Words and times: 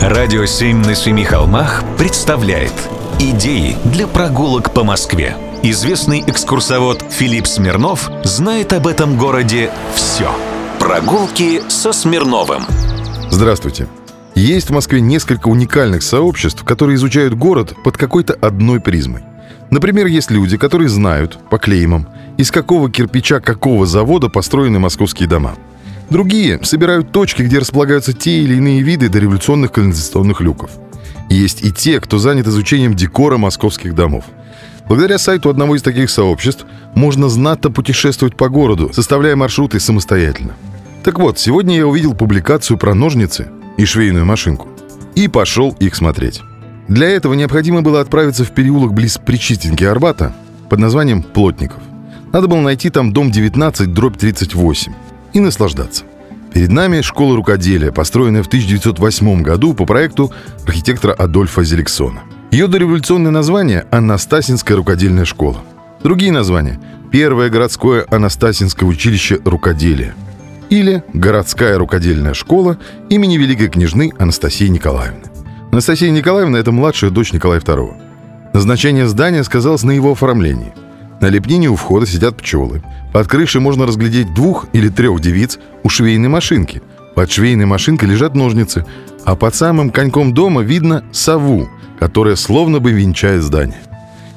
Радио 0.00 0.46
«Семь 0.46 0.78
на 0.78 0.94
семи 0.94 1.24
холмах» 1.24 1.84
представляет 1.98 2.72
Идеи 3.18 3.76
для 3.84 4.06
прогулок 4.06 4.72
по 4.72 4.82
Москве. 4.82 5.36
Известный 5.62 6.24
экскурсовод 6.26 7.04
Филипп 7.10 7.46
Смирнов 7.46 8.10
знает 8.24 8.72
об 8.72 8.86
этом 8.86 9.18
городе 9.18 9.70
все. 9.94 10.30
Прогулки 10.78 11.60
со 11.68 11.92
Смирновым. 11.92 12.62
Здравствуйте. 13.30 13.88
Есть 14.34 14.70
в 14.70 14.72
Москве 14.72 15.02
несколько 15.02 15.48
уникальных 15.48 16.02
сообществ, 16.02 16.64
которые 16.64 16.96
изучают 16.96 17.34
город 17.34 17.74
под 17.84 17.98
какой-то 17.98 18.32
одной 18.32 18.80
призмой. 18.80 19.22
Например, 19.68 20.06
есть 20.06 20.30
люди, 20.30 20.56
которые 20.56 20.88
знают 20.88 21.38
по 21.50 21.58
клеймам, 21.58 22.08
из 22.38 22.50
какого 22.50 22.90
кирпича 22.90 23.40
какого 23.40 23.84
завода 23.84 24.30
построены 24.30 24.78
московские 24.78 25.28
дома. 25.28 25.56
Другие 26.10 26.58
собирают 26.64 27.12
точки, 27.12 27.42
где 27.42 27.60
располагаются 27.60 28.12
те 28.12 28.42
или 28.42 28.56
иные 28.56 28.82
виды 28.82 29.08
дореволюционных 29.08 29.70
канализационных 29.70 30.40
люков. 30.40 30.70
Есть 31.28 31.64
и 31.64 31.70
те, 31.70 32.00
кто 32.00 32.18
занят 32.18 32.48
изучением 32.48 32.94
декора 32.94 33.38
московских 33.38 33.94
домов. 33.94 34.24
Благодаря 34.88 35.18
сайту 35.18 35.50
одного 35.50 35.76
из 35.76 35.82
таких 35.82 36.10
сообществ 36.10 36.66
можно 36.96 37.28
знатно 37.28 37.70
путешествовать 37.70 38.36
по 38.36 38.48
городу, 38.48 38.90
составляя 38.92 39.36
маршруты 39.36 39.78
самостоятельно. 39.78 40.56
Так 41.04 41.20
вот, 41.20 41.38
сегодня 41.38 41.76
я 41.76 41.86
увидел 41.86 42.14
публикацию 42.14 42.76
про 42.76 42.92
ножницы 42.92 43.48
и 43.76 43.84
швейную 43.84 44.26
машинку. 44.26 44.66
И 45.14 45.28
пошел 45.28 45.76
их 45.78 45.94
смотреть. 45.94 46.42
Для 46.88 47.08
этого 47.08 47.34
необходимо 47.34 47.82
было 47.82 48.00
отправиться 48.00 48.44
в 48.44 48.50
переулок 48.50 48.92
близ 48.92 49.16
Причистенки 49.24 49.84
Арбата 49.84 50.34
под 50.68 50.80
названием 50.80 51.22
Плотников. 51.22 51.80
Надо 52.32 52.48
было 52.48 52.60
найти 52.60 52.90
там 52.90 53.12
дом 53.12 53.30
19, 53.30 53.94
дробь 53.94 54.16
38 54.16 54.92
и 55.32 55.40
наслаждаться. 55.40 56.04
Перед 56.52 56.70
нами 56.70 57.00
школа 57.00 57.36
рукоделия, 57.36 57.92
построенная 57.92 58.42
в 58.42 58.48
1908 58.48 59.42
году 59.42 59.74
по 59.74 59.86
проекту 59.86 60.32
архитектора 60.66 61.12
Адольфа 61.12 61.62
Зеликсона. 61.62 62.22
Ее 62.50 62.66
дореволюционное 62.66 63.30
название– 63.30 63.86
Анастасинская 63.90 64.76
рукодельная 64.76 65.24
школа. 65.24 65.58
Другие 66.02 66.32
названия– 66.32 66.80
Первое 67.10 67.50
городское 67.50 68.06
Анастасинское 68.08 68.88
училище 68.88 69.40
рукоделия 69.44 70.14
или 70.68 71.02
Городская 71.12 71.76
рукодельная 71.76 72.34
школа 72.34 72.78
имени 73.08 73.36
Великой 73.36 73.68
княжны 73.68 74.12
Анастасии 74.16 74.68
Николаевны. 74.68 75.24
Анастасия 75.72 76.10
Николаевна– 76.10 76.58
это 76.60 76.70
младшая 76.70 77.10
дочь 77.10 77.32
Николая 77.32 77.60
II. 77.60 77.94
Назначение 78.52 79.08
здания 79.08 79.42
сказалось 79.42 79.82
на 79.82 79.90
его 79.90 80.12
оформлении. 80.12 80.72
На 81.20 81.26
лепнине 81.26 81.68
у 81.68 81.76
входа 81.76 82.06
сидят 82.06 82.36
пчелы. 82.36 82.82
Под 83.12 83.28
крышей 83.28 83.60
можно 83.60 83.86
разглядеть 83.86 84.32
двух 84.32 84.66
или 84.72 84.88
трех 84.88 85.20
девиц 85.20 85.58
у 85.82 85.88
швейной 85.88 86.28
машинки. 86.28 86.82
Под 87.14 87.30
швейной 87.30 87.66
машинкой 87.66 88.08
лежат 88.08 88.34
ножницы, 88.34 88.86
а 89.24 89.36
под 89.36 89.54
самым 89.54 89.90
коньком 89.90 90.32
дома 90.32 90.62
видно 90.62 91.04
сову, 91.12 91.68
которая 91.98 92.36
словно 92.36 92.80
бы 92.80 92.92
венчает 92.92 93.42
здание. 93.42 93.82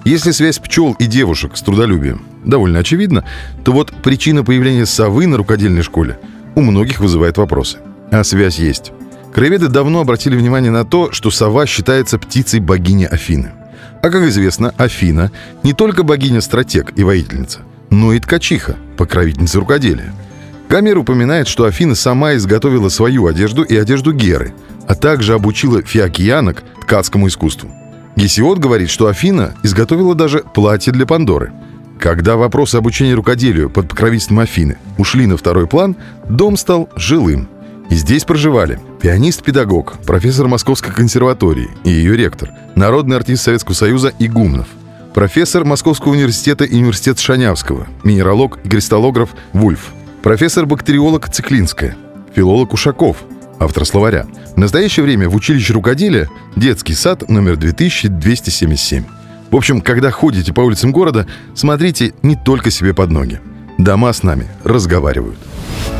Если 0.04 0.32
связь 0.32 0.60
пчел 0.60 0.94
и 1.00 1.06
девушек 1.06 1.56
с 1.56 1.62
трудолюбием 1.62 2.24
довольно 2.44 2.80
очевидна, 2.80 3.24
то 3.64 3.72
вот 3.72 3.94
причина 4.04 4.44
появления 4.44 4.86
совы 4.86 5.28
на 5.28 5.38
рукодельной 5.38 5.84
школе 5.84 6.20
у 6.56 6.62
многих 6.62 7.00
вызывает 7.00 7.38
вопросы. 7.38 7.78
А 8.12 8.24
связь 8.26 8.60
есть. 8.60 8.92
Краеведы 9.34 9.70
давно 9.70 10.02
обратили 10.02 10.36
внимание 10.36 10.72
на 10.72 10.84
то, 10.84 11.12
что 11.14 11.32
сова 11.32 11.66
считается 11.66 12.20
птицей 12.20 12.60
богини 12.60 13.06
Афины. 13.06 13.54
А 14.02 14.10
как 14.10 14.24
известно, 14.24 14.74
Афина 14.78 15.32
не 15.64 15.74
только 15.74 16.04
богиня-стратег 16.04 16.94
и 16.96 17.04
воительница, 17.04 17.60
но 17.90 18.14
и 18.14 18.20
ткачиха, 18.20 18.76
покровительница 18.98 19.60
рукоделия. 19.60 20.14
Гомер 20.70 20.98
упоминает, 20.98 21.48
что 21.48 21.66
Афина 21.66 21.96
сама 21.96 22.36
изготовила 22.36 22.90
свою 22.90 23.28
одежду 23.28 23.64
и 23.64 23.76
одежду 23.76 24.12
Геры, 24.12 24.54
а 24.88 24.96
также 24.96 25.34
обучила 25.34 25.82
фиокиянок 25.82 26.64
ткацкому 26.82 27.28
искусству. 27.28 27.70
Гесиод 28.16 28.60
говорит, 28.60 28.90
что 28.90 29.08
Афина 29.08 29.56
изготовила 29.64 30.16
даже 30.16 30.40
платье 30.40 30.92
для 30.92 31.06
Пандоры. 31.06 31.52
Когда 32.00 32.36
вопросы 32.36 32.76
обучения 32.76 33.14
рукоделию 33.14 33.70
под 33.70 33.88
покровительством 33.88 34.40
Афины 34.40 34.78
ушли 34.98 35.26
на 35.26 35.38
второй 35.38 35.68
план, 35.68 35.96
дом 36.28 36.58
стал 36.58 36.90
жилым– 36.96 37.48
и 37.90 37.96
здесь 37.96 38.24
проживали 38.24 38.80
пианист-педагог, 39.02 40.00
профессор 40.06 40.48
Московской 40.48 40.94
консерватории 40.94 41.70
и 41.84 41.90
ее 41.90 42.16
ректор, 42.18 42.52
народный 42.76 43.18
артист 43.18 43.44
Советского 43.44 43.76
Союза 43.76 44.14
Игумнов, 44.20 44.68
профессор 45.14 45.66
Московского 45.66 46.14
университета 46.14 46.64
и 46.64 46.76
университет 46.76 47.20
Шанявского, 47.20 47.88
минералог 48.04 48.60
и 48.64 48.70
кристаллограф 48.70 49.30
Вульф, 49.54 49.92
профессор-бактериолог 50.24 51.30
Циклинская, 51.30 51.96
филолог 52.34 52.74
Ушаков, 52.74 53.18
автор 53.60 53.86
словаря. 53.86 54.26
В 54.56 54.58
настоящее 54.58 55.04
время 55.04 55.30
в 55.30 55.36
училище 55.36 55.74
рукоделия 55.74 56.30
детский 56.56 56.94
сад 56.94 57.30
номер 57.30 57.58
2277. 57.58 59.04
В 59.52 59.56
общем, 59.56 59.82
когда 59.82 60.10
ходите 60.12 60.52
по 60.54 60.62
улицам 60.62 60.92
города, 60.92 61.28
смотрите 61.54 62.14
не 62.24 62.36
только 62.36 62.72
себе 62.72 62.94
под 62.94 63.12
ноги. 63.12 63.40
Дома 63.78 64.12
с 64.14 64.24
нами 64.24 64.48
разговаривают. 64.64 65.38